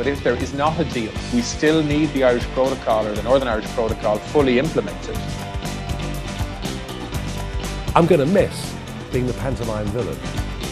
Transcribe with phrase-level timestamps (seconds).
[0.00, 3.22] But if there is not a deal, we still need the Irish Protocol or the
[3.22, 5.14] Northern Irish Protocol fully implemented.
[7.94, 8.74] I'm going to miss
[9.12, 10.16] being the pantomime villain.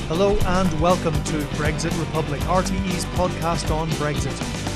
[0.09, 4.68] Hello and welcome to Brexit Republic, RTE's podcast on Brexit.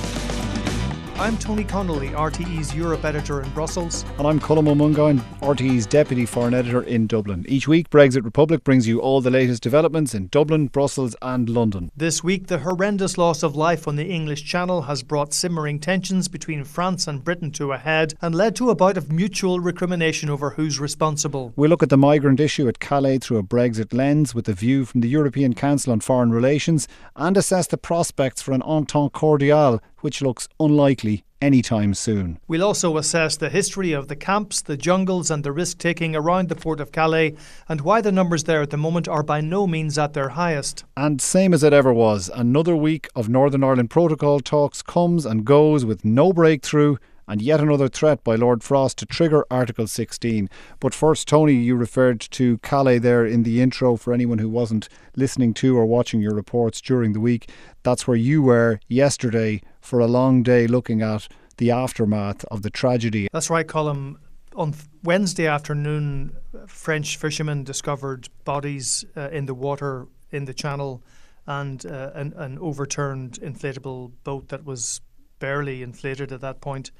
[1.22, 4.04] I'm Tony Connolly, RTE's Europe editor in Brussels.
[4.18, 7.44] And I'm Colm Ó RTE's deputy foreign editor in Dublin.
[7.48, 11.92] Each week, Brexit Republic brings you all the latest developments in Dublin, Brussels, and London.
[11.96, 16.26] This week, the horrendous loss of life on the English Channel has brought simmering tensions
[16.26, 20.28] between France and Britain to a head and led to a bout of mutual recrimination
[20.28, 21.52] over who's responsible.
[21.54, 24.84] We look at the migrant issue at Calais through a Brexit lens with a view
[24.84, 29.80] from the European Council on Foreign Relations and assess the prospects for an entente cordiale
[30.02, 32.38] which looks unlikely anytime soon.
[32.46, 36.48] We'll also assess the history of the camps, the jungles, and the risk taking around
[36.48, 37.34] the port of Calais,
[37.68, 40.84] and why the numbers there at the moment are by no means at their highest.
[40.96, 45.44] And same as it ever was, another week of Northern Ireland Protocol talks comes and
[45.44, 46.96] goes with no breakthrough
[47.28, 50.50] and yet another threat by Lord Frost to trigger Article 16.
[50.80, 54.88] But first, Tony, you referred to Calais there in the intro for anyone who wasn't
[55.16, 57.48] listening to or watching your reports during the week.
[57.84, 62.70] That's where you were yesterday for a long day looking at the aftermath of the
[62.70, 63.28] tragedy.
[63.32, 64.16] That's right, Colm.
[64.56, 66.34] On Wednesday afternoon,
[66.66, 71.02] French fishermen discovered bodies uh, in the water in the channel
[71.46, 75.02] and uh, an, an overturned inflatable boat that was
[75.38, 76.92] barely inflated at that point.
[76.92, 76.98] point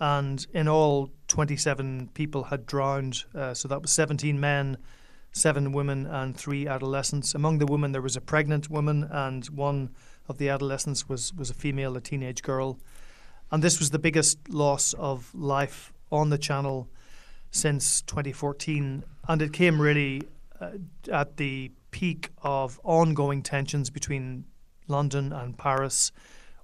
[0.00, 4.76] and in all 27 people had drowned uh, so that was 17 men
[5.32, 9.90] seven women and three adolescents among the women there was a pregnant woman and one
[10.28, 12.78] of the adolescents was was a female a teenage girl
[13.50, 16.88] and this was the biggest loss of life on the channel
[17.50, 20.22] since 2014 and it came really
[20.60, 20.70] uh,
[21.10, 24.44] at the peak of ongoing tensions between
[24.86, 26.12] London and Paris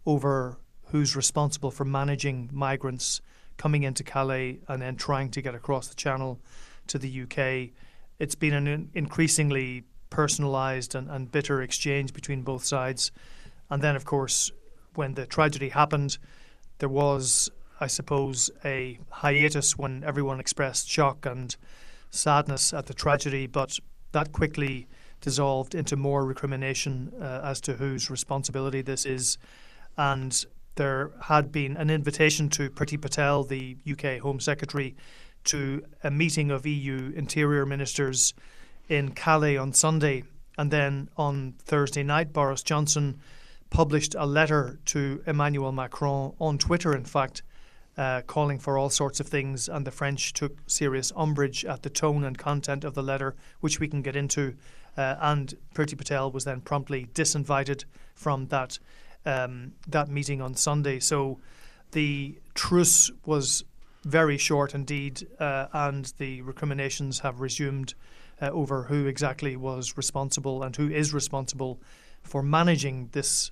[0.06, 3.20] over who's responsible for managing migrants
[3.56, 6.40] coming into Calais and then trying to get across the channel
[6.86, 7.70] to the UK.
[8.18, 13.10] It's been an increasingly personalised and, and bitter exchange between both sides.
[13.74, 14.52] And then, of course,
[14.94, 16.18] when the tragedy happened,
[16.78, 21.56] there was, I suppose, a hiatus when everyone expressed shock and
[22.08, 23.80] sadness at the tragedy, but
[24.12, 24.86] that quickly
[25.20, 29.38] dissolved into more recrimination uh, as to whose responsibility this is.
[29.98, 30.46] And
[30.76, 34.94] there had been an invitation to Priti Patel, the UK Home Secretary,
[35.46, 38.34] to a meeting of EU interior ministers
[38.88, 40.22] in Calais on Sunday.
[40.56, 43.18] And then on Thursday night, Boris Johnson
[43.74, 47.42] published a letter to Emmanuel Macron on Twitter, in fact,
[47.98, 49.68] uh, calling for all sorts of things.
[49.68, 53.80] And the French took serious umbrage at the tone and content of the letter, which
[53.80, 54.54] we can get into.
[54.96, 57.84] Uh, and Priti Patel was then promptly disinvited
[58.14, 58.78] from that
[59.26, 61.00] um, that meeting on Sunday.
[61.00, 61.40] So
[61.90, 63.64] the truce was
[64.04, 67.94] very short indeed, uh, and the recriminations have resumed
[68.40, 71.80] uh, over who exactly was responsible and who is responsible
[72.22, 73.50] for managing this.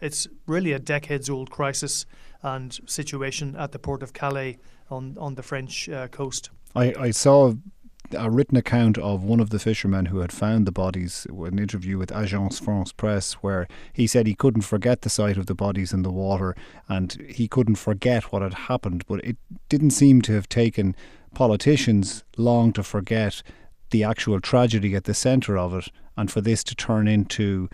[0.00, 2.06] It's really a decades old crisis
[2.42, 4.58] and situation at the port of Calais
[4.90, 6.50] on, on the French uh, coast.
[6.74, 7.54] I, I saw
[8.12, 11.98] a written account of one of the fishermen who had found the bodies, an interview
[11.98, 15.92] with Agence France Presse, where he said he couldn't forget the sight of the bodies
[15.92, 16.54] in the water
[16.88, 19.04] and he couldn't forget what had happened.
[19.06, 19.36] But it
[19.68, 20.94] didn't seem to have taken
[21.34, 23.42] politicians long to forget
[23.90, 27.68] the actual tragedy at the centre of it and for this to turn into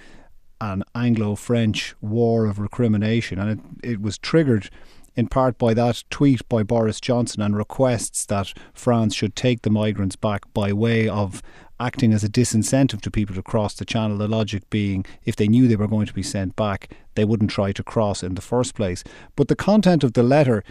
[0.60, 3.38] an Anglo French war of recrimination.
[3.38, 4.70] And it, it was triggered
[5.16, 9.70] in part by that tweet by Boris Johnson and requests that France should take the
[9.70, 11.42] migrants back by way of
[11.78, 14.18] acting as a disincentive to people to cross the channel.
[14.18, 17.50] The logic being, if they knew they were going to be sent back, they wouldn't
[17.50, 19.02] try to cross in the first place.
[19.34, 20.62] But the content of the letter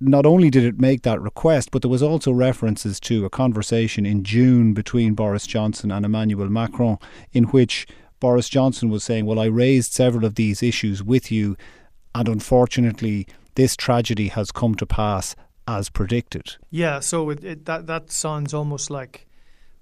[0.00, 4.06] not only did it make that request, but there was also references to a conversation
[4.06, 6.98] in June between Boris Johnson and Emmanuel Macron,
[7.32, 7.86] in which
[8.20, 11.56] Boris Johnson was saying, Well, I raised several of these issues with you,
[12.14, 15.34] and unfortunately, this tragedy has come to pass
[15.66, 16.56] as predicted.
[16.70, 19.26] Yeah, so it, it, that that sounds almost like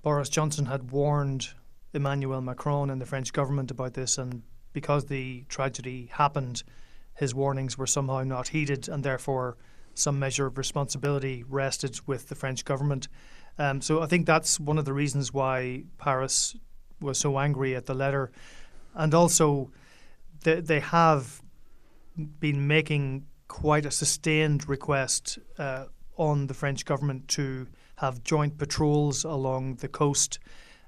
[0.02, 1.48] Boris Johnson had warned
[1.92, 4.42] Emmanuel Macron and the French government about this, and
[4.72, 6.62] because the tragedy happened,
[7.14, 9.56] his warnings were somehow not heeded, and therefore
[9.94, 13.08] some measure of responsibility rested with the French government.
[13.58, 16.54] Um, so I think that's one of the reasons why Paris
[17.00, 18.30] was so angry at the letter,
[18.94, 19.70] and also
[20.42, 21.42] they, they have
[22.40, 25.84] been making quite a sustained request uh,
[26.16, 27.66] on the French government to
[27.96, 30.38] have joint patrols along the coast,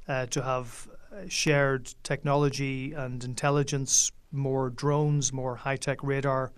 [0.09, 6.53] uh, to have uh, shared technology and intelligence, more drones, more high tech radar.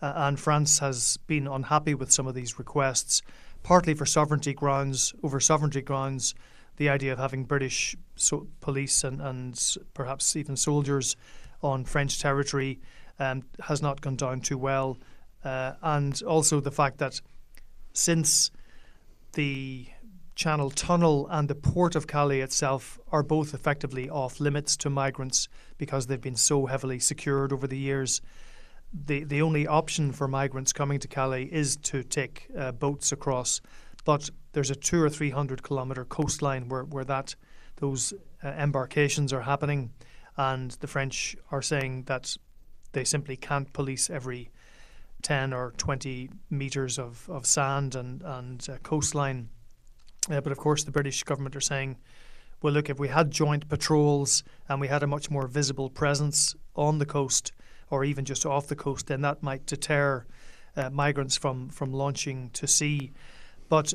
[0.00, 3.22] Uh, and France has been unhappy with some of these requests,
[3.62, 5.14] partly for sovereignty grounds.
[5.22, 6.34] Over sovereignty grounds,
[6.76, 11.16] the idea of having British so police and, and perhaps even soldiers
[11.62, 12.80] on French territory
[13.18, 14.98] um, has not gone down too well.
[15.44, 17.20] Uh, and also the fact that
[17.92, 18.50] since
[19.34, 19.86] the
[20.34, 25.48] Channel Tunnel and the port of Calais itself are both effectively off limits to migrants
[25.78, 28.22] because they've been so heavily secured over the years.
[28.94, 33.60] The, the only option for migrants coming to Calais is to take uh, boats across,
[34.04, 37.34] but there's a two or three hundred kilometre coastline where, where that
[37.76, 38.12] those
[38.42, 39.90] uh, embarkations are happening,
[40.36, 42.36] and the French are saying that
[42.92, 44.50] they simply can't police every
[45.22, 49.48] 10 or 20 metres of, of sand and, and uh, coastline.
[50.30, 51.96] Uh, but of course, the British government are saying,
[52.60, 56.54] well, look, if we had joint patrols and we had a much more visible presence
[56.76, 57.52] on the coast
[57.90, 60.24] or even just off the coast, then that might deter
[60.76, 63.12] uh, migrants from, from launching to sea.
[63.68, 63.94] But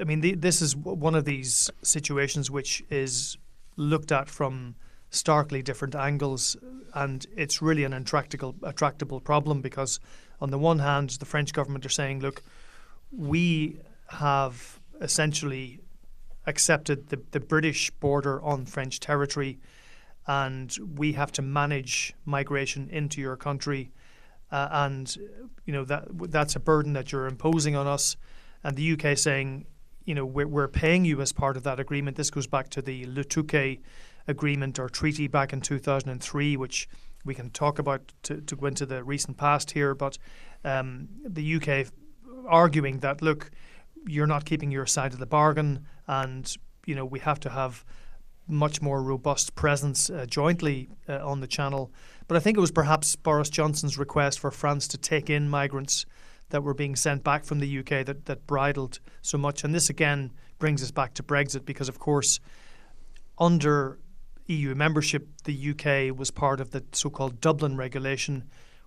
[0.00, 3.36] I mean, the, this is one of these situations which is
[3.76, 4.74] looked at from
[5.10, 6.56] starkly different angles,
[6.94, 10.00] and it's really an intractable, tractable problem because,
[10.40, 12.42] on the one hand, the French government are saying, look,
[13.10, 15.80] we have essentially
[16.46, 19.58] accepted the, the British border on French territory,
[20.26, 23.90] and we have to manage migration into your country.
[24.50, 25.16] Uh, and
[25.66, 28.16] you know that that's a burden that you're imposing on us,
[28.64, 29.66] and the UK saying,
[30.04, 32.16] you know, we're, we're paying you as part of that agreement.
[32.16, 33.80] This goes back to the Touquet
[34.26, 36.88] agreement or treaty back in 2003, which
[37.24, 39.94] we can talk about to, to go into the recent past here.
[39.94, 40.18] But
[40.64, 41.86] um, the UK
[42.46, 43.50] arguing that, look,
[44.06, 46.56] you're not keeping your side of the bargain, and
[46.86, 47.84] you know we have to have
[48.46, 51.92] much more robust presence uh, jointly uh, on the channel.
[52.28, 56.06] But I think it was perhaps Boris Johnson's request for France to take in migrants
[56.50, 59.64] that were being sent back from the UK that, that bridled so much.
[59.64, 62.40] And this again brings us back to Brexit because, of course,
[63.38, 63.98] under
[64.46, 68.44] EU membership, the UK was part of the so called Dublin regulation,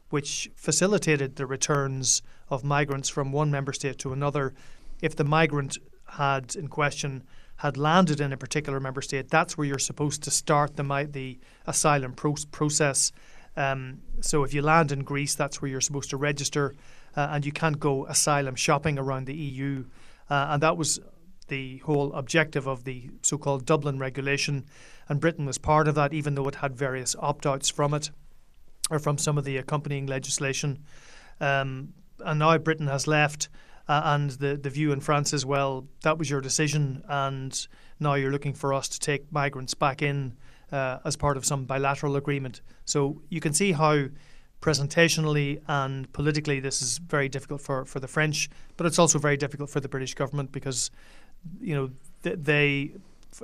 [0.09, 4.53] which facilitated the returns of migrants from one member state to another.
[5.01, 5.77] If the migrant
[6.07, 7.23] had in question
[7.57, 11.37] had landed in a particular member state, that's where you're supposed to start the, the
[11.67, 13.11] asylum pro- process.
[13.55, 16.73] Um, so if you land in Greece, that's where you're supposed to register,
[17.15, 19.85] uh, and you can't go asylum shopping around the EU.
[20.29, 20.99] Uh, and that was
[21.47, 24.65] the whole objective of the so called Dublin regulation
[25.11, 28.11] and Britain was part of that, even though it had various opt outs from it
[28.89, 30.79] or from some of the accompanying legislation.
[31.41, 33.49] Um, and now Britain has left,
[33.89, 37.67] uh, and the, the view in France as well that was your decision, and
[37.99, 40.37] now you're looking for us to take migrants back in
[40.71, 42.61] uh, as part of some bilateral agreement.
[42.85, 44.05] So you can see how
[44.61, 49.37] presentationally and politically this is very difficult for, for the French, but it's also very
[49.37, 50.91] difficult for the British government because
[51.59, 51.89] you know
[52.23, 52.91] th- they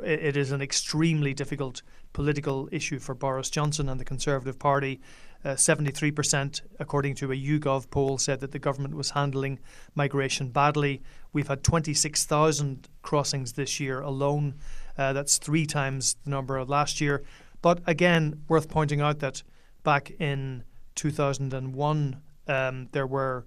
[0.03, 1.81] it is an extremely difficult
[2.13, 4.99] political issue for Boris Johnson and the Conservative Party.
[5.45, 9.59] Uh, 73%, according to a YouGov poll, said that the government was handling
[9.95, 11.01] migration badly.
[11.31, 14.55] We've had 26,000 crossings this year alone.
[14.97, 17.23] Uh, that's three times the number of last year.
[17.61, 19.43] But again, worth pointing out that
[19.83, 20.63] back in
[20.97, 23.45] 2001, um, there were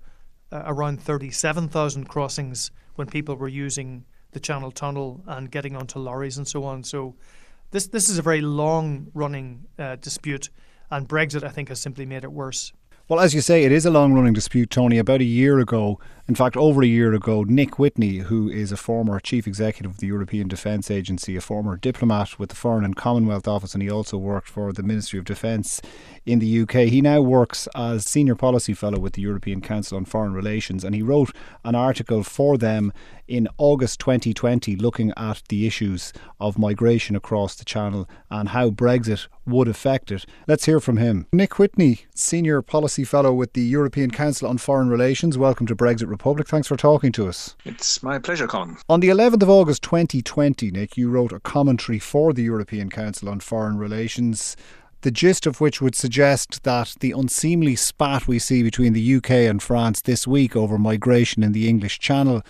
[0.51, 6.39] uh, around 37,000 crossings when people were using the Channel Tunnel and getting onto lorries
[6.39, 6.83] and so on.
[6.85, 7.15] So
[7.71, 10.51] this this is a very long running uh, dispute,
[10.91, 12.73] and Brexit I think has simply made it worse.
[13.09, 14.99] Well, as you say, it is a long running dispute, Tony.
[14.99, 15.99] About a year ago,
[16.31, 19.99] in fact, over a year ago, Nick Witney, who is a former chief executive of
[19.99, 23.91] the European Defence Agency, a former diplomat with the Foreign and Commonwealth Office, and he
[23.91, 25.83] also worked for the Ministry of Defence
[26.25, 26.89] in the UK.
[26.89, 30.95] He now works as senior policy fellow with the European Council on Foreign Relations, and
[30.95, 31.35] he wrote
[31.65, 32.93] an article for them
[33.31, 39.29] in August 2020 looking at the issues of migration across the Channel and how Brexit
[39.47, 40.27] would affect it.
[40.49, 41.27] Let's hear from him.
[41.33, 45.39] Nick Witney, Senior Policy Fellow with the European Council on Foreign Relations.
[45.39, 46.49] Welcome to Brexit Republic.
[46.49, 47.57] Thanks for talking to us.
[47.65, 48.79] It's my pleasure, Colm.
[48.91, 53.31] On the 11th of August 2020, Nick, you wrote a commentary for the European Council
[53.31, 54.55] on Foreign Relations
[55.03, 59.31] the gist of which would suggest that the unseemly spat we see between the UK
[59.31, 62.43] and France this week over migration in the English Channel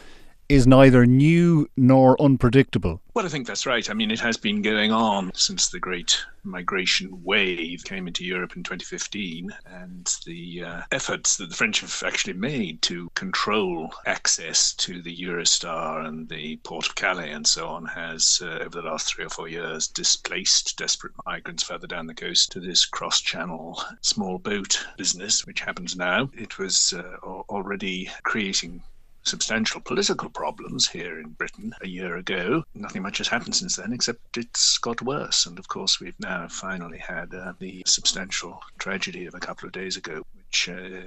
[0.50, 3.00] is neither new nor unpredictable.
[3.14, 3.88] Well, I think that's right.
[3.88, 8.56] I mean, it has been going on since the great migration wave came into Europe
[8.56, 14.74] in 2015, and the uh, efforts that the French have actually made to control access
[14.74, 18.88] to the Eurostar and the port of Calais and so on has, uh, over the
[18.88, 23.20] last three or four years, displaced desperate migrants further down the coast to this cross
[23.20, 26.28] channel small boat business, which happens now.
[26.34, 28.82] It was uh, already creating
[29.22, 32.64] substantial political problems here in Britain a year ago.
[32.74, 35.46] Nothing much has happened since then, except it's got worse.
[35.46, 39.72] And of course, we've now finally had uh, the substantial tragedy of a couple of
[39.72, 41.00] days ago, which uh,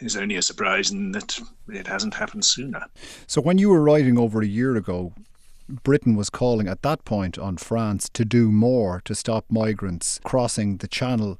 [0.00, 2.86] is only a surprise in that it hasn't happened sooner.
[3.26, 5.12] So, when you were writing over a year ago,
[5.68, 10.76] Britain was calling at that point on France to do more to stop migrants crossing
[10.78, 11.38] the channel.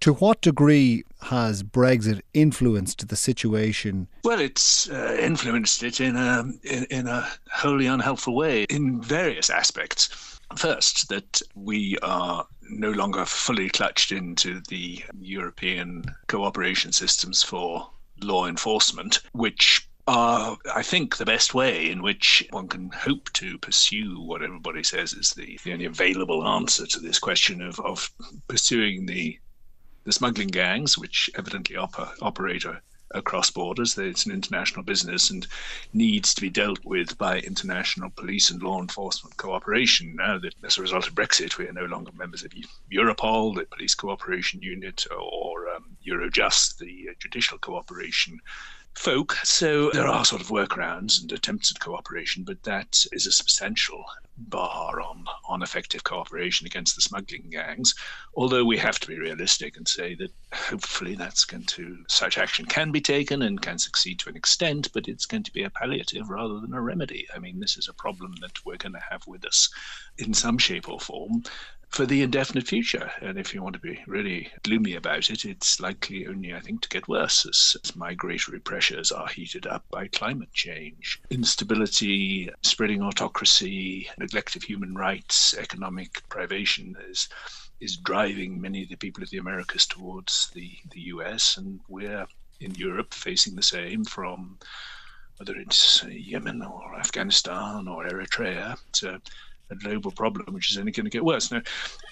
[0.00, 4.08] To what degree has Brexit influenced the situation?
[4.24, 9.50] Well, it's uh, influenced it in a in, in a wholly unhelpful way in various
[9.50, 10.08] aspects.
[10.56, 17.90] First, that we are no longer fully clutched into the European cooperation systems for
[18.22, 23.58] law enforcement, which are, I think, the best way in which one can hope to
[23.58, 28.10] pursue what everybody says is the, the only available answer to this question of, of
[28.48, 29.38] pursuing the
[30.04, 32.64] the smuggling gangs, which evidently op- operate
[33.12, 33.98] across borders.
[33.98, 35.46] It's an international business and
[35.92, 40.14] needs to be dealt with by international police and law enforcement cooperation.
[40.16, 42.52] Now that as a result of Brexit, we are no longer members of
[42.92, 48.38] Europol, the police cooperation unit, or um, Eurojust, the judicial cooperation
[48.94, 49.34] folk.
[49.44, 54.04] So there are sort of workarounds and attempts at cooperation, but that is a substantial
[54.36, 57.94] bar on, on effective cooperation against the smuggling gangs.
[58.34, 62.64] Although we have to be realistic and say that hopefully that's going to, such action
[62.64, 65.70] can be taken and can succeed to an extent, but it's going to be a
[65.70, 67.26] palliative rather than a remedy.
[67.34, 69.68] I mean, this is a problem that we're going to have with us
[70.18, 71.42] in some shape or form
[71.90, 73.10] for the indefinite future.
[73.20, 76.82] And if you want to be really gloomy about it, it's likely only, I think,
[76.82, 81.20] to get worse as, as migratory pressures are heated up by climate change.
[81.30, 87.28] Instability, spreading autocracy, neglect of human rights, economic privation is
[87.80, 92.26] is driving many of the people of the Americas towards the, the US, and we're
[92.60, 94.58] in Europe facing the same from
[95.38, 99.20] whether it's Yemen or Afghanistan or Eritrea to
[99.70, 101.50] a global problem which is only going to get worse.
[101.50, 101.62] Now,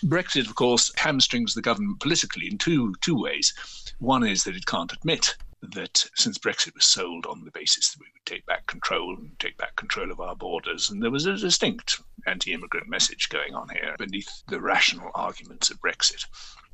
[0.04, 3.54] Brexit, of course, hamstrings the government politically in two two ways.
[3.98, 8.00] One is that it can't admit that since Brexit was sold on the basis that
[8.00, 11.26] we would take back control and take back control of our borders, and there was
[11.26, 16.24] a distinct anti-immigrant message going on here beneath the rational arguments of Brexit.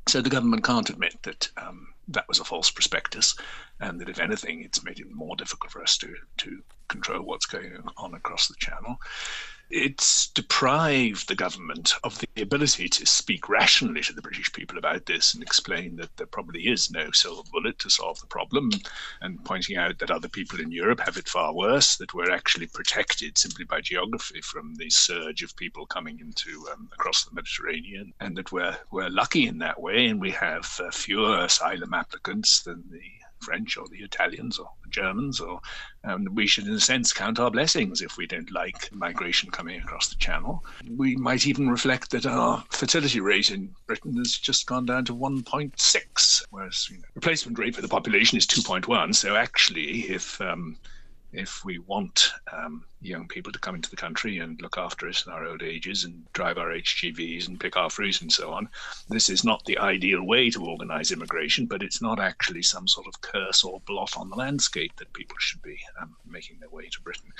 [0.07, 3.35] So the government can't admit that um, that was a false prospectus,
[3.79, 7.47] and that if anything, it's made it more difficult for us to to control what's
[7.47, 8.97] going on across the channel
[9.69, 15.05] it's deprived the government of the ability to speak rationally to the British people about
[15.05, 18.69] this and explain that there probably is no silver bullet to solve the problem,
[19.21, 22.67] and pointing out that other people in Europe have it far worse, that we're actually
[22.67, 28.13] protected simply by geography from the surge of people coming into um, across the Mediterranean,
[28.19, 32.61] and that we're we're lucky in that way, and we have uh, fewer asylum applicants
[32.63, 33.01] than the
[33.45, 35.61] French or the Italians or the Germans, or
[36.03, 39.79] um, we should, in a sense, count our blessings if we don't like migration coming
[39.79, 40.63] across the Channel.
[40.89, 45.15] We might even reflect that our fertility rate in Britain has just gone down to
[45.15, 49.15] 1.6, whereas you know, replacement rate for the population is 2.1.
[49.15, 50.77] So actually, if um,
[51.37, 55.25] if we want um, young people to come into the country and look after us
[55.25, 58.67] in our old ages and drive our HGVs and pick our fruit and so on.
[59.09, 63.07] This is not the ideal way to organize immigration, but it's not actually some sort
[63.07, 66.87] of curse or blot on the landscape that people should be um, making their way
[66.89, 67.31] to Britain.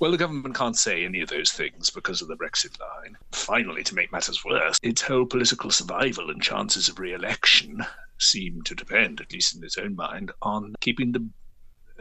[0.00, 3.16] Well, the government can't say any of those things because of the Brexit line.
[3.32, 7.84] Finally, to make matters worse, its whole political survival and chances of re election
[8.18, 11.26] seem to depend, at least in its own mind, on keeping the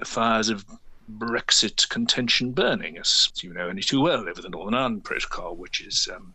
[0.06, 0.66] fires of
[1.10, 5.82] Brexit contention burning, as you know only too well over the Northern Ireland Protocol, which
[5.82, 6.34] is um,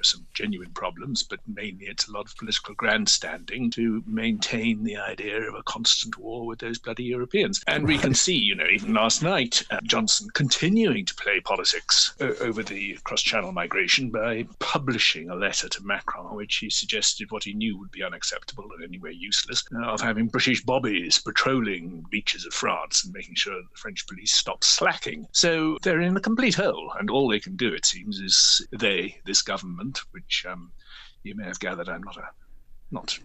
[0.00, 4.96] are some genuine problems, but mainly it's a lot of political grandstanding to maintain the
[4.96, 7.62] idea of a constant war with those bloody Europeans.
[7.66, 12.14] And we can see, you know, even last night, uh, Johnson continuing to play politics
[12.20, 17.30] uh, over the cross channel migration by publishing a letter to Macron, which he suggested
[17.30, 22.04] what he knew would be unacceptable and anyway useless, uh, of having British bobbies patrolling
[22.10, 25.26] beaches of France and making sure that the French police stop slacking.
[25.32, 29.16] So they're in a complete hole, and all they can do, it seems, is they,
[29.26, 30.72] this government, which um,
[31.22, 32.28] you may have gathered I'm not a
[32.90, 33.18] not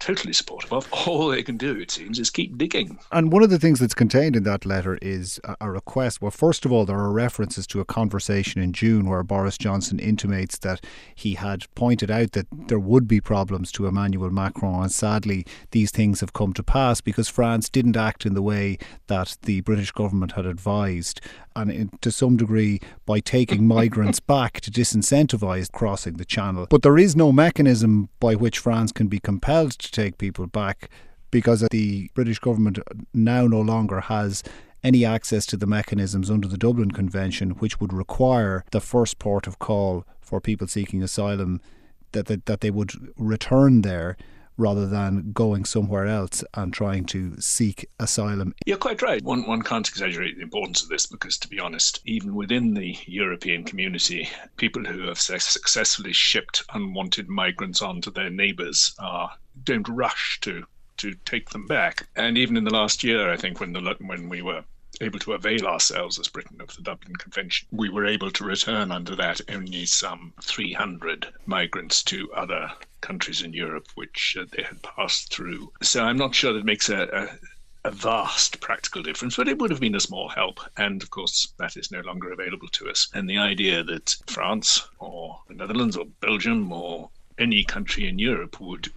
[0.00, 0.88] totally supportive of.
[1.06, 2.98] All they can do, it seems, is keep digging.
[3.12, 6.20] And one of the things that's contained in that letter is a, request.
[6.20, 10.00] Well, first of all, there are references to a conversation in June where Boris Johnson
[10.00, 14.92] intimates that he had pointed out that there would be problems to Emmanuel Macron, and
[14.92, 19.36] sadly, these things have come to pass because France didn't act in the way that
[19.42, 21.20] the British government had advised
[21.56, 26.66] and in, to some degree by taking migrants back to disincentivise crossing the channel.
[26.68, 30.90] But there is no mechanism by which France can be compelled to take people back
[31.30, 32.78] because the British government
[33.14, 34.42] now no longer has
[34.82, 39.46] any access to the mechanisms under the Dublin Convention, which would require the first port
[39.46, 41.60] of call for people seeking asylum
[42.12, 44.16] that, that, that they would return there
[44.56, 48.54] rather than going somewhere else and trying to seek asylum.
[48.66, 49.22] You're quite right.
[49.22, 52.96] One, one can't exaggerate the importance of this because, to be honest, even within the
[53.06, 59.30] European community, people who have successfully shipped unwanted migrants onto their neighbours are
[59.64, 60.64] don't rush to
[60.98, 62.06] to take them back.
[62.14, 64.64] And even in the last year, I think when the when we were
[65.00, 67.66] able to avail ourselves as Britain of the Dublin Convention.
[67.70, 73.54] We were able to return under that only some 300 migrants to other countries in
[73.54, 75.72] Europe which uh, they had passed through.
[75.80, 77.04] So I'm not sure that makes a,
[77.84, 80.60] a, a vast practical difference, but it would have been a small help.
[80.76, 83.08] And of course, that is no longer available to us.
[83.14, 88.60] And the idea that France or the Netherlands or Belgium or any country in Europe
[88.60, 88.90] would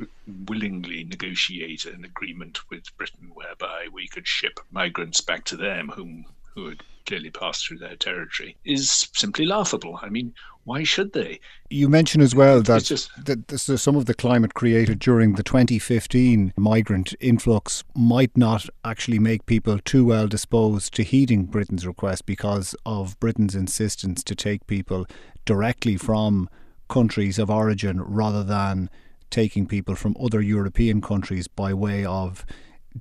[0.48, 6.26] willingly negotiate an agreement with Britain whereby we could ship migrants back to them whom
[6.54, 10.00] who had clearly passed through their territory is simply laughable.
[10.02, 10.34] I mean,
[10.64, 11.40] why should they?
[11.70, 15.44] You mentioned as well that, just, that this, some of the climate created during the
[15.44, 22.26] 2015 migrant influx might not actually make people too well disposed to heeding Britain's request
[22.26, 25.06] because of Britain's insistence to take people
[25.46, 26.50] directly from
[26.88, 28.90] countries of origin rather than
[29.30, 32.46] taking people from other European countries by way of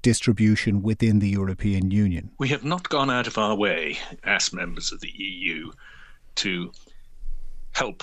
[0.00, 2.30] distribution within the European Union.
[2.38, 5.70] We have not gone out of our way as members of the EU
[6.36, 6.72] to
[7.72, 8.02] help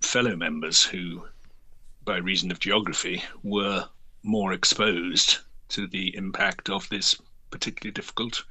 [0.00, 1.24] fellow members who,
[2.04, 3.84] by reason of geography, were
[4.22, 5.38] more exposed
[5.70, 7.16] to the impact of this
[7.50, 8.44] particularly difficult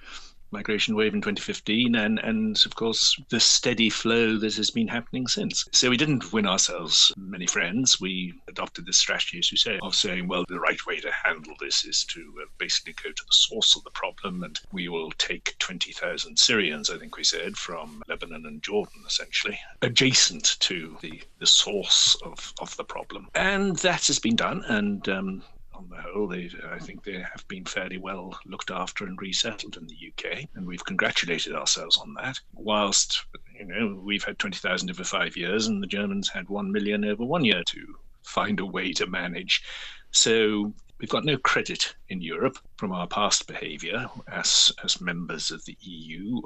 [0.54, 5.28] migration wave in 2015 and, and of course the steady flow that has been happening
[5.28, 5.68] since.
[5.74, 8.00] So we didn't win ourselves many friends.
[8.00, 11.56] We adopted this strategy, as you say, of saying, well, the right way to handle
[11.60, 15.12] this is to uh, basically go to the source of the problem and we will
[15.18, 21.22] take 20,000 Syrians, I think we said, from Lebanon and Jordan, essentially, adjacent to the,
[21.40, 23.28] the source of, of the problem.
[23.34, 24.64] And that has been done.
[24.68, 25.44] And um,
[25.84, 29.78] on the whole, they, I think they have been fairly well looked after and resettled
[29.78, 32.40] in the UK, and we've congratulated ourselves on that.
[32.54, 33.26] Whilst
[33.58, 37.06] you know we've had twenty thousand over five years, and the Germans had one million
[37.06, 39.64] over one year to find a way to manage.
[40.12, 45.64] So we've got no credit in Europe from our past behaviour as as members of
[45.66, 46.42] the EU,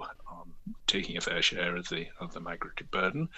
[0.88, 3.30] taking a fair share of the of the migratory burden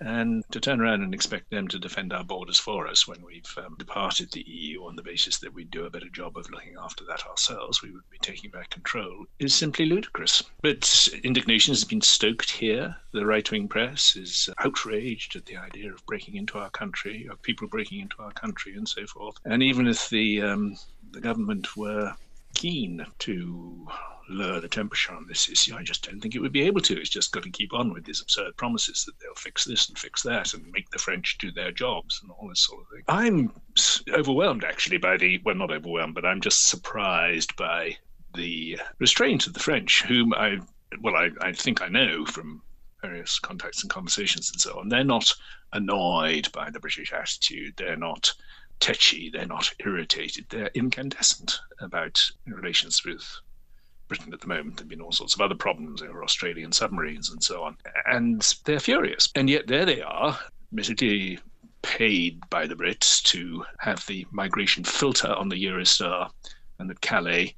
[0.00, 3.58] and to turn around and expect them to defend our borders for us when we've
[3.58, 6.76] um, departed the EU on the basis that we'd do a better job of looking
[6.78, 10.42] after that ourselves, we would be taking back control, is simply ludicrous.
[10.62, 12.96] But indignation has been stoked here.
[13.12, 17.40] The right wing press is outraged at the idea of breaking into our country, of
[17.42, 19.36] people breaking into our country, and so forth.
[19.44, 20.76] And even if the um,
[21.12, 22.14] the government were
[22.56, 23.86] keen to
[24.28, 25.76] lower the temperature on this issue.
[25.76, 26.98] I just don't think it would be able to.
[26.98, 29.98] It's just got to keep on with these absurd promises that they'll fix this and
[29.98, 33.02] fix that and make the French do their jobs and all this sort of thing.
[33.08, 33.52] I'm
[34.18, 37.96] overwhelmed actually by the, well, not overwhelmed, but I'm just surprised by
[38.34, 40.58] the restraint of the French, whom I,
[41.02, 42.62] well, I, I think I know from
[43.02, 44.88] various contacts and conversations and so on.
[44.88, 45.32] They're not
[45.72, 47.74] annoyed by the British attitude.
[47.76, 48.32] They're not
[48.80, 53.24] tetchy, they're not irritated, they're incandescent about relations with
[54.08, 54.76] Britain at the moment.
[54.76, 57.76] There have been all sorts of other problems over Australian submarines and so on.
[58.06, 59.28] And they're furious.
[59.34, 60.38] And yet there they are,
[60.72, 61.38] admittedly
[61.82, 66.30] paid by the Brits to have the migration filter on the Eurostar
[66.78, 67.54] and at Calais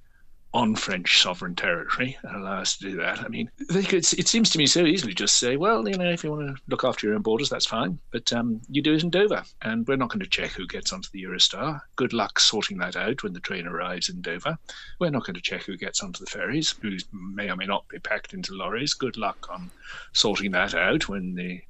[0.55, 3.21] on French sovereign territory and allow us to do that.
[3.21, 6.11] I mean, they could, it seems to me so easily just say, well, you know,
[6.11, 8.95] if you want to look after your own borders, that's fine, but um, you do
[8.95, 11.81] it in Dover, and we're not going to check who gets onto the Eurostar.
[11.97, 14.59] Good luck sorting that out when the train arrives in Dover.
[14.99, 17.87] We're not going to check who gets onto the ferries, who may or may not
[17.89, 18.95] be packed into lorries.
[18.95, 19.71] Good luck on
[20.13, 21.61] sorting that out when the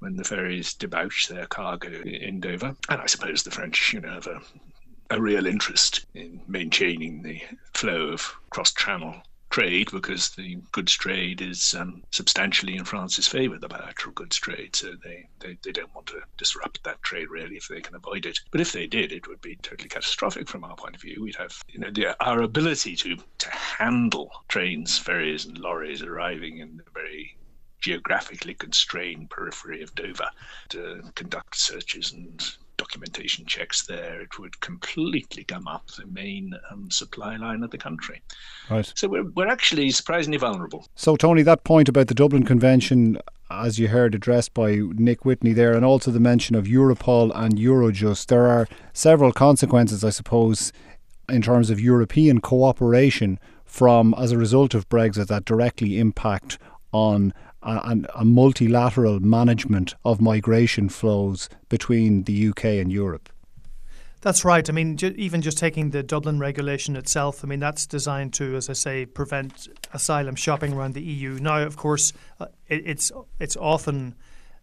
[0.00, 2.76] when the ferries debouch their cargo in Dover.
[2.88, 4.40] And I suppose the French, you know, have a
[5.10, 7.40] a real interest in maintaining the
[7.74, 13.58] flow of cross channel trade because the goods trade is um, substantially in France's favour,
[13.58, 14.76] the bilateral goods trade.
[14.76, 18.26] So they, they, they don't want to disrupt that trade really if they can avoid
[18.26, 18.38] it.
[18.50, 21.22] But if they did, it would be totally catastrophic from our point of view.
[21.22, 26.58] We'd have you know the, our ability to to handle trains, ferries, and lorries arriving
[26.58, 27.36] in the very
[27.80, 30.28] geographically constrained periphery of Dover
[30.70, 32.44] to conduct searches and
[32.78, 37.76] documentation checks there, it would completely gum up the main um, supply line of the
[37.76, 38.22] country.
[38.70, 38.90] Right.
[38.94, 40.86] So we're, we're actually surprisingly vulnerable.
[40.94, 43.18] So, Tony, that point about the Dublin Convention,
[43.50, 47.58] as you heard addressed by Nick Witney there, and also the mention of Europol and
[47.58, 50.72] Eurojust, there are several consequences, I suppose,
[51.28, 56.58] in terms of European cooperation from as a result of Brexit that directly impact
[56.90, 57.34] on
[57.68, 63.28] a, a, multilateral management of migration flows between the UK and Europe.
[64.20, 64.68] That's right.
[64.68, 68.56] I mean, ju- even just taking the Dublin regulation itself, I mean, that's designed to,
[68.56, 71.38] as I say, prevent asylum shopping around the EU.
[71.40, 74.16] Now, of course, uh, it, it's it's often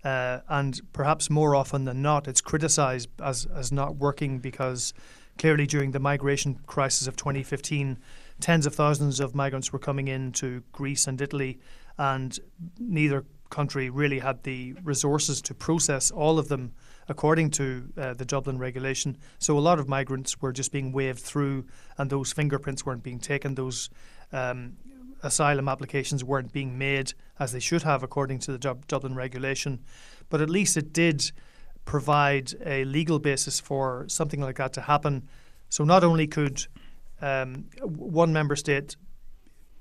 [0.06, 4.94] uh, and perhaps more often than not, it's criticised as as not working because
[5.38, 7.98] clearly during the migration crisis of 2015,
[8.40, 11.60] tens of thousands of migrants were coming into Greece and Italy
[11.98, 12.40] and
[12.80, 16.74] neither country really had the resources to process all of them
[17.08, 19.18] according to uh, the Dublin regulation.
[19.38, 21.66] So a lot of migrants were just being waved through,
[21.98, 23.56] and those fingerprints weren't being taken.
[23.56, 23.90] Those
[24.32, 24.74] um,
[25.22, 29.80] asylum applications weren't being made as they should have according to the Dub- Dublin regulation.
[30.30, 31.32] But at least it did
[31.86, 35.28] provide a legal basis for something like that to happen.
[35.70, 36.66] So not only could
[37.22, 38.96] um, one member state,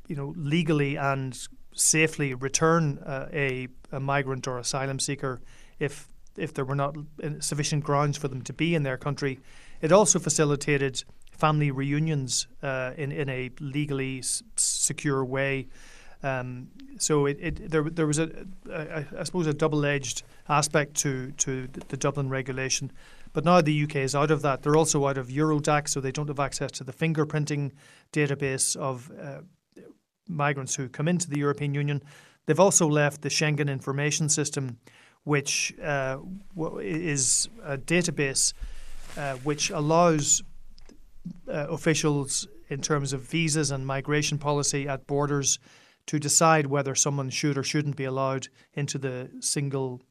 [0.07, 1.37] you know, legally and
[1.75, 5.41] safely return uh, a, a migrant or asylum seeker
[5.79, 6.97] if if there were not
[7.39, 9.39] sufficient grounds for them to be in their country.
[9.81, 15.69] It also facilitated family reunions uh, in in a legally s- secure way.
[16.25, 20.95] Um, so it, it, there there was a, a I suppose a double edged aspect
[21.03, 22.91] to to the Dublin regulation.
[23.35, 24.63] But now the UK is out of that.
[24.63, 27.73] They're also out of Eurodac, so they don't have access to the fingerprinting
[28.13, 29.41] database of uh,
[30.29, 32.01] migrants who come into the European Union.
[32.47, 34.79] They've also left the Schengen Information System,
[35.25, 36.19] which uh,
[36.81, 38.53] is a database
[39.19, 40.43] uh, which allows
[41.49, 45.59] uh, officials in terms of visas and migration policy at borders
[46.07, 50.03] to decide whether someone should or shouldn't be allowed into the single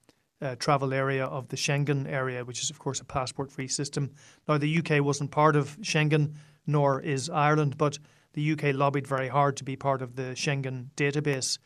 [0.42, 4.12] uh, travel area of the Schengen area, which is, of course, a passport free system.
[4.48, 6.34] Now, the UK wasn't part of Schengen,
[6.68, 7.98] nor is Ireland, but
[8.34, 11.60] the UK lobbied very hard to be part of the Schengen database.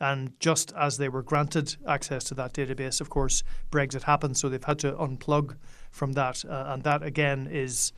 [0.00, 4.48] And just as they were granted access to that database, of course, Brexit happened, so
[4.48, 5.56] they've had to unplug
[5.90, 6.44] from that.
[6.44, 7.92] Uh, and that, again, is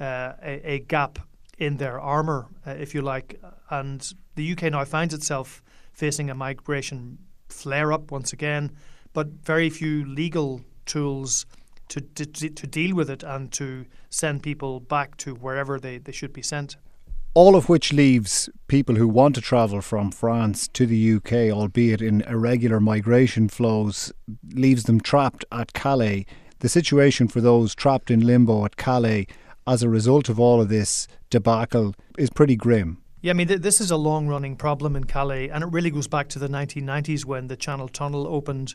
[0.00, 1.18] uh, a, a, gap
[1.58, 3.40] in their armour, uh, if you like.
[3.68, 7.18] And the UK now finds itself facing a migration
[7.48, 8.72] flare up once again,
[9.12, 11.46] but very few legal tools
[11.88, 16.12] to, to, to deal with it and to send people back to wherever they, they
[16.12, 16.76] should be sent
[17.34, 22.02] all of which leaves people who want to travel from France to the UK, albeit
[22.02, 24.12] in irregular migration flows,
[24.52, 26.26] leaves them trapped at Calais.
[26.58, 29.26] The situation for those trapped in limbo at Calais
[29.66, 33.01] as a result of all of this debacle is pretty grim.
[33.22, 35.90] Yeah, I mean, th- this is a long running problem in Calais, and it really
[35.90, 38.74] goes back to the 1990s when the Channel Tunnel opened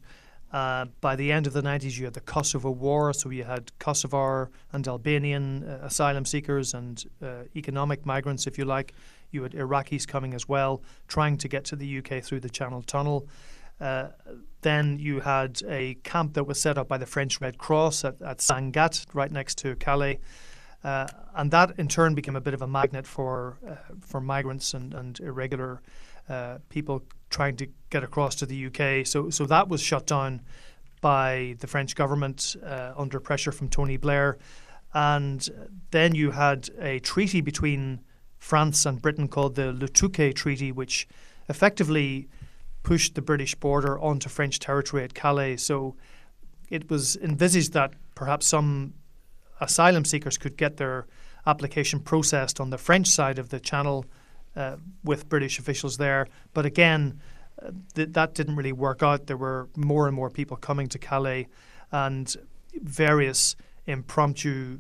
[0.54, 3.72] uh, by the end of the 90s, you had the Kosovo War, so you had
[3.80, 8.94] Kosovar and Albanian uh, asylum seekers and uh, economic migrants, if you like.
[9.32, 12.82] You had Iraqis coming as well, trying to get to the UK through the Channel
[12.84, 13.28] Tunnel.
[13.82, 14.08] Uh,
[14.62, 18.22] then you had a camp that was set up by the French Red Cross at,
[18.22, 20.20] at Sangatte, right next to Calais.
[20.84, 24.74] Uh, and that in turn became a bit of a magnet for uh, for migrants
[24.74, 25.82] and, and irregular
[26.30, 29.06] uh, people trying to get across to the UK.
[29.06, 30.42] So, so that was shut down
[31.02, 34.38] by the French government uh, under pressure from Tony Blair.
[34.94, 35.48] And
[35.92, 38.02] then you had a treaty between
[38.38, 41.08] France and Britain called the Le Touquet Treaty, which
[41.50, 42.28] effectively
[42.84, 45.58] pushed the British border onto French territory at Calais.
[45.58, 45.96] So
[46.70, 48.94] it was envisaged that perhaps some
[49.62, 51.08] asylum seekers could get their
[51.46, 54.06] application processed on the French side of the Channel
[54.56, 56.28] uh, with British officials there.
[56.54, 57.22] But again,
[57.62, 59.28] uh, th- that didn't really work out.
[59.28, 61.48] There were more and more people coming to Calais,
[61.92, 62.36] and
[62.74, 64.80] various impromptu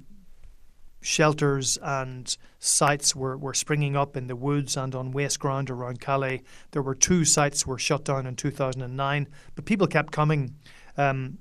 [1.00, 6.02] shelters and sites were, were springing up in the woods and on waste ground around
[6.02, 6.42] Calais.
[6.72, 10.56] There were two sites were shut down in 2009, but people kept coming.
[10.98, 11.38] Um,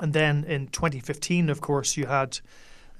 [0.00, 2.40] and then in 2015, of course, you had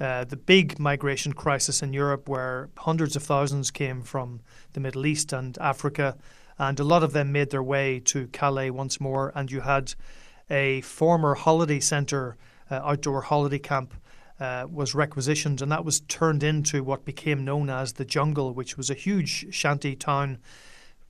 [0.01, 4.41] uh, the big migration crisis in Europe, where hundreds of thousands came from
[4.73, 6.17] the Middle East and Africa,
[6.59, 9.33] and a lot of them made their way to Calais once more.
[9.35, 9.95] And you had
[10.51, 12.37] a former holiday centre,
[12.71, 13.95] uh, outdoor holiday camp.
[14.41, 18.77] Uh, was requisitioned, and that was turned into what became known as the Jungle, which
[18.77, 20.39] was a huge shanty town,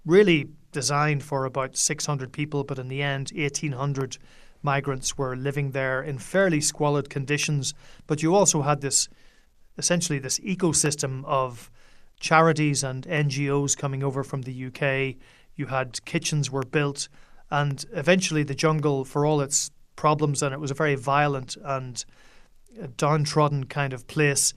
[0.06, 4.16] really designed for about 600 people, but in the end, 1,800
[4.62, 7.74] migrants were living there in fairly squalid conditions.
[8.06, 9.08] But you also had this
[9.78, 11.70] essentially this ecosystem of
[12.20, 15.16] charities and NGOs coming over from the UK.
[15.54, 17.08] You had kitchens were built,
[17.50, 22.04] and eventually the jungle, for all its problems, and it was a very violent and
[22.96, 24.52] downtrodden kind of place.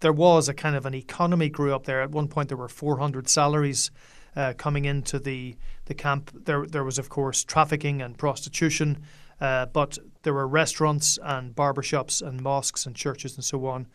[0.00, 2.02] There was a kind of an economy grew up there.
[2.02, 3.90] At one point, there were 400 salaries
[4.36, 6.30] uh, coming into the the camp.
[6.44, 9.02] There there was of course trafficking and prostitution,
[9.40, 13.86] uh, but there were restaurants and barbershops and mosques and churches and so on.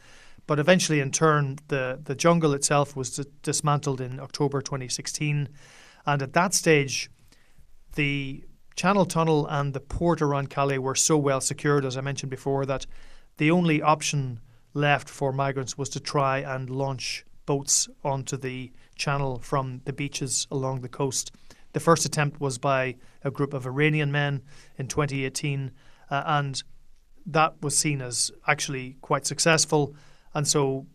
[0.47, 5.47] But eventually, in turn, the the jungle itself was d- dismantled in October 2016,
[6.05, 7.09] and at that stage,
[7.95, 8.43] the
[8.75, 12.65] Channel Tunnel and the port around Calais were so well secured, as I mentioned before,
[12.65, 12.85] that
[13.37, 14.39] the only option
[14.73, 18.71] left for migrants was to try and launch boats onto the
[19.01, 21.31] channel from the beaches along the coast.
[21.73, 24.43] The first attempt was by a group of Iranian men
[24.77, 25.71] in 2018,
[26.09, 26.63] uh, and
[27.25, 29.95] that was seen as actually quite successful.
[30.33, 30.85] And so,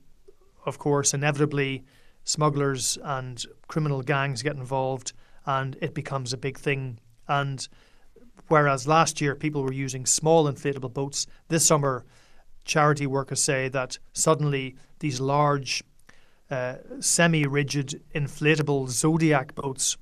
[0.64, 1.85] of course, inevitably,
[2.25, 5.12] smugglers and criminal gangs get involved,
[5.45, 6.99] and it becomes a big thing.
[7.29, 7.66] And
[8.49, 12.05] whereas last year people were using small inflatable boats, this summer
[12.64, 15.83] charity workers say that suddenly these large
[16.50, 19.96] uh, semi-rigid inflatable Zodiac boats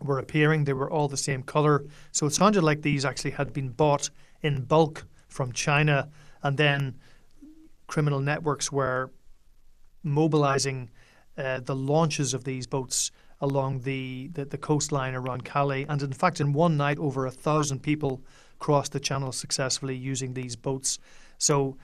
[0.00, 0.64] were appearing.
[0.64, 4.10] They were all the same color, so it sounded like these actually had been bought
[4.42, 6.08] in bulk from China,
[6.42, 6.96] and then
[7.86, 9.10] criminal networks were
[10.02, 10.90] mobilizing
[11.36, 15.84] uh, the launches of these boats along the, the, the coastline around Calais.
[15.88, 18.22] And in fact, in one night, over a thousand people
[18.58, 20.98] crossed the channel successfully using these boats.
[21.38, 21.76] So,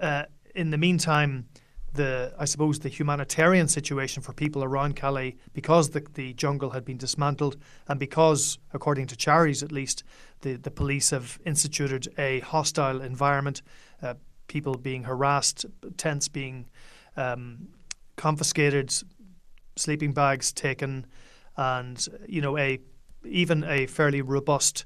[0.00, 1.46] uh, in the meantime,
[1.94, 6.84] the I suppose the humanitarian situation for people around Calais because the, the jungle had
[6.84, 7.56] been dismantled
[7.88, 10.02] and because, according to charities at least,
[10.40, 13.62] the, the police have instituted a hostile environment,
[14.02, 14.14] uh,
[14.48, 16.66] people being harassed, tents being
[17.16, 17.68] um,
[18.16, 18.94] confiscated,
[19.76, 21.06] sleeping bags taken,
[21.56, 22.78] and you know a
[23.24, 24.84] even a fairly robust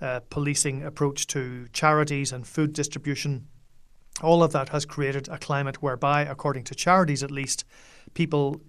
[0.00, 3.46] uh, policing approach to charities and food distribution
[4.22, 7.64] all of that has created a climate whereby, according to charities at least,
[8.14, 8.60] people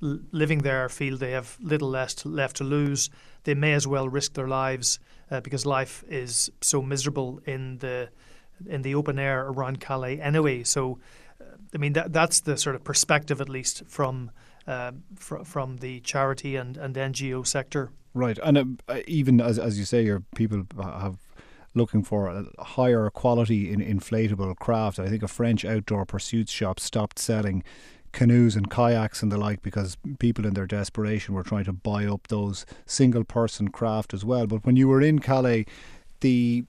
[0.00, 3.10] living there feel they have little less left to lose.
[3.44, 4.98] They may as well risk their lives
[5.30, 8.10] uh, because life is so miserable in the
[8.66, 10.64] in the open air around Calais anyway.
[10.64, 10.98] So,
[11.40, 11.44] uh,
[11.74, 14.30] I mean that that's the sort of perspective at least from
[14.66, 17.90] uh, fr- from the charity and, and NGO sector.
[18.14, 21.18] Right, and uh, even as as you say, your people have
[21.78, 24.98] looking for a higher quality in inflatable craft.
[24.98, 27.64] I think a French outdoor pursuits shop stopped selling
[28.12, 32.06] canoes and kayaks and the like because people in their desperation were trying to buy
[32.06, 34.46] up those single person craft as well.
[34.46, 35.66] But when you were in Calais,
[36.20, 36.64] the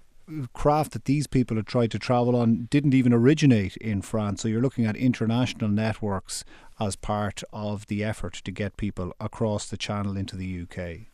[0.54, 4.42] craft that these people had tried to travel on didn't even originate in France.
[4.42, 6.44] So you're looking at international networks
[6.80, 11.08] as part of the effort to get people across the channel into the UK.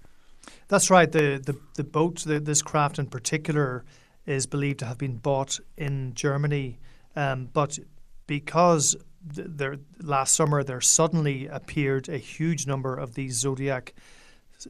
[0.68, 1.12] That's right.
[1.12, 3.86] The the the boat, the, this craft in particular,
[4.26, 6.80] is believed to have been bought in Germany,
[7.16, 7.80] um, but
[8.28, 8.96] because
[9.34, 13.94] th- there last summer there suddenly appeared a huge number of these Zodiac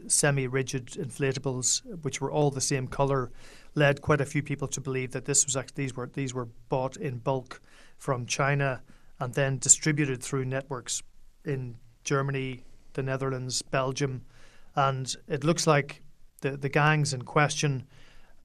[0.08, 3.32] semi-rigid inflatables, which were all the same color,
[3.76, 6.48] led quite a few people to believe that this was actually these were these were
[6.70, 7.62] bought in bulk
[7.98, 8.82] from China
[9.20, 11.02] and then distributed through networks
[11.46, 14.22] in Germany, the Netherlands, Belgium,
[14.76, 16.02] and it looks like
[16.42, 17.86] the, the gangs in question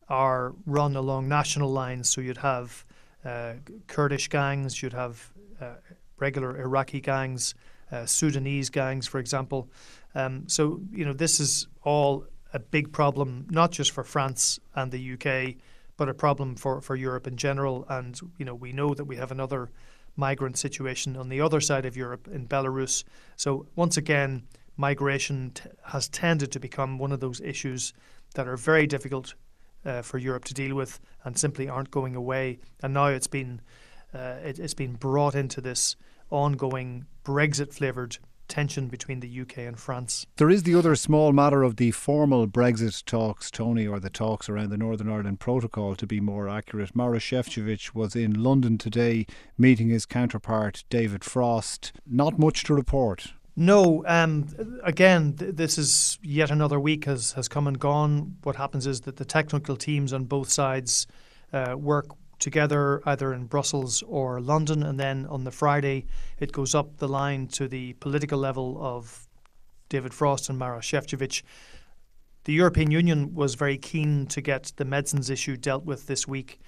[0.08, 2.08] are run along national lines.
[2.10, 2.84] So you'd have
[3.24, 3.54] uh,
[3.86, 5.74] Kurdish gangs, you'd have uh,
[6.18, 7.54] regular Iraqi gangs,
[7.92, 9.68] uh, Sudanese gangs, for example.
[10.14, 14.90] Um, so, you know, this is all a big problem, not just for France and
[14.90, 15.56] the UK,
[15.96, 17.84] but a problem for, for Europe in general.
[17.88, 19.70] And, you know, we know that we have another
[20.16, 23.04] migrant situation on the other side of Europe in Belarus.
[23.36, 24.42] So, once again,
[24.80, 27.92] migration t- has tended to become one of those issues
[28.34, 29.34] that are very difficult
[29.84, 32.58] uh, for Europe to deal with and simply aren't going away.
[32.82, 33.60] And now it's been
[34.12, 35.96] uh, it, has been brought into this
[36.30, 40.26] ongoing Brexit flavoured tension between the UK and France.
[40.36, 44.48] There is the other small matter of the formal Brexit talks, Tony, or the talks
[44.48, 46.94] around the Northern Ireland Protocol, to be more accurate.
[46.94, 51.92] Maroš Šefčovič was in London today meeting his counterpart, David Frost.
[52.04, 53.34] Not much to report.
[53.60, 54.46] No, um,
[54.82, 58.38] again, th- this is yet another week has, has come and gone.
[58.42, 61.06] What happens is that the technical teams on both sides
[61.52, 62.06] uh, work
[62.38, 66.06] together either in Brussels or London, and then on the Friday
[66.38, 69.28] it goes up the line to the political level of
[69.90, 71.42] David Frost and Mara Šefčovič.
[72.44, 76.60] The European Union was very keen to get the medicines issue dealt with this week.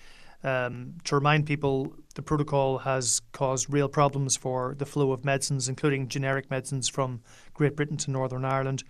[0.45, 5.69] Um, to remind people, the protocol has caused real problems for the flow of medicines,
[5.69, 7.21] including generic medicines from
[7.55, 8.83] Great Britain to Northern Ireland.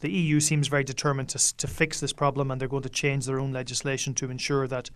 [0.00, 3.26] The EU seems very determined to, to fix this problem, and they're going to change
[3.26, 4.90] their own legislation to ensure that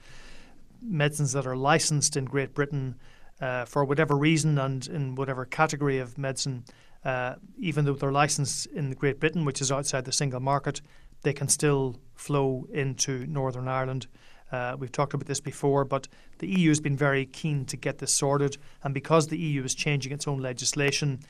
[0.83, 2.97] medicines that are licensed in Great Britain
[3.41, 6.65] uh, for whatever reason and in whatever category of medicine,
[7.05, 10.81] uh, even though they're licensed in Great Britain, which is outside the single market,
[11.23, 14.07] they can still flow into Northern Ireland.
[14.53, 16.09] Uh, we've talked about this before, but
[16.39, 18.57] the EU has been very keen to get this sorted.
[18.83, 21.21] And because the EU is changing its own legislation,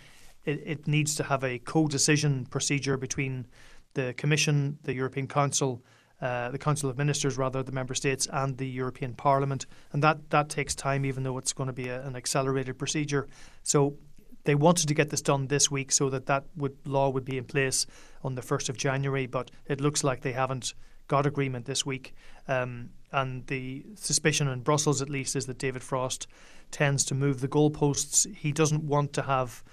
[0.45, 3.47] it, it needs to have a co decision procedure between
[3.95, 5.83] the Commission, the European Council,
[6.21, 9.67] uh, the Council of Ministers, rather, the member states, and the European Parliament.
[9.93, 13.29] And that, that takes time, even though it's going to be a, an accelerated procedure.
[13.63, 13.97] So
[14.45, 17.37] they wanted to get this done this week so that that would, law would be
[17.37, 17.87] in place
[18.23, 20.75] on the 1st of January, but it looks like they haven't
[21.09, 22.15] got agreement this week.
[22.49, 26.27] Um, and the suspicion in Brussels, at least, is that David Frost
[26.71, 28.33] tends to move the goalposts.
[28.35, 29.65] He doesn't want to have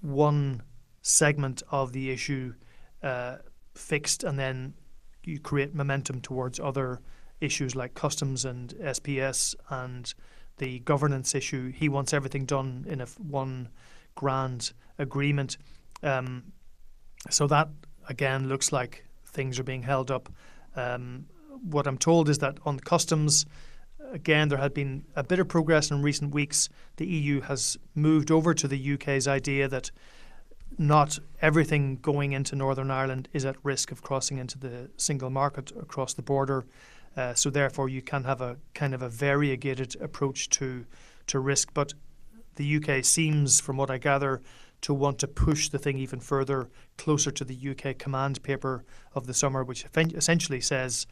[0.00, 0.62] one
[1.02, 2.54] segment of the issue
[3.02, 3.36] uh,
[3.74, 4.74] fixed and then
[5.24, 7.00] you create momentum towards other
[7.40, 10.12] issues like customs and SPS and
[10.58, 11.70] the governance issue.
[11.70, 13.68] He wants everything done in a one
[14.14, 15.58] grand agreement.
[16.02, 16.52] Um,
[17.30, 17.68] so that
[18.08, 20.32] again looks like things are being held up.
[20.74, 21.26] Um,
[21.62, 23.46] what I'm told is that on customs,
[24.12, 26.68] again, there had been a bit of progress in recent weeks.
[26.96, 29.90] The EU has moved over to the UK's idea that
[30.76, 35.72] not everything going into Northern Ireland is at risk of crossing into the single market
[35.72, 36.66] across the border.
[37.16, 40.84] Uh, so therefore, you can have a kind of a variegated approach to
[41.26, 41.74] to risk.
[41.74, 41.94] But
[42.56, 44.40] the UK seems, from what I gather,
[44.82, 49.26] to want to push the thing even further, closer to the UK command paper of
[49.26, 51.06] the summer, which essentially says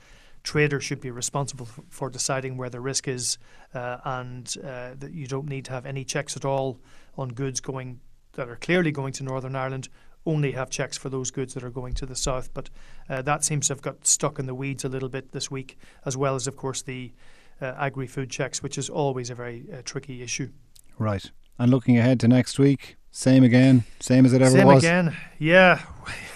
[0.47, 3.37] traders should be responsible for deciding where the risk is,
[3.75, 6.79] uh, and uh, that you don't need to have any checks at all
[7.19, 8.01] on goods going
[8.35, 9.89] that are clearly going to Northern Ireland.
[10.25, 12.71] Only have checks for those goods that are going to the south, but
[13.09, 15.79] uh, that seems to have got stuck in the weeds a little bit this week,
[16.05, 17.13] as well as, of course, the
[17.61, 20.51] uh, agri-food checks, which is always a very uh, tricky issue.
[20.97, 21.31] Right.
[21.59, 24.83] And looking ahead to next week, same again, same as it ever same was.
[24.83, 25.81] Same again, yeah.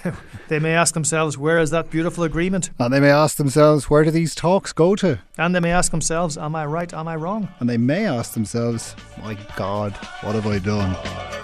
[0.49, 2.71] they may ask themselves, where is that beautiful agreement?
[2.79, 5.19] And they may ask themselves, where do these talks go to?
[5.37, 7.49] And they may ask themselves, am I right, am I wrong?
[7.61, 11.40] And they may ask themselves, my God, what have I done?